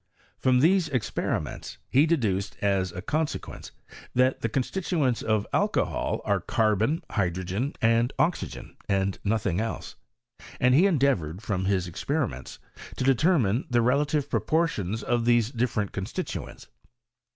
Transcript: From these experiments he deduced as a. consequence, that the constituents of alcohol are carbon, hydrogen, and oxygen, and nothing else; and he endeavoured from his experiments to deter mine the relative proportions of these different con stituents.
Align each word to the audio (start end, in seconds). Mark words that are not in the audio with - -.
From 0.39 0.61
these 0.61 0.89
experiments 0.89 1.77
he 1.91 2.07
deduced 2.07 2.57
as 2.59 2.91
a. 2.91 3.03
consequence, 3.03 3.71
that 4.15 4.41
the 4.41 4.49
constituents 4.49 5.21
of 5.21 5.45
alcohol 5.53 6.21
are 6.25 6.39
carbon, 6.39 7.03
hydrogen, 7.11 7.75
and 7.83 8.11
oxygen, 8.17 8.77
and 8.89 9.19
nothing 9.23 9.59
else; 9.61 9.93
and 10.59 10.73
he 10.73 10.87
endeavoured 10.87 11.43
from 11.43 11.65
his 11.65 11.85
experiments 11.85 12.57
to 12.97 13.03
deter 13.03 13.37
mine 13.37 13.65
the 13.69 13.83
relative 13.83 14.27
proportions 14.27 15.03
of 15.03 15.25
these 15.25 15.51
different 15.51 15.91
con 15.91 16.05
stituents. 16.05 16.65